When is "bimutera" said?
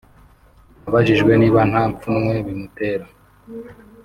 2.45-3.05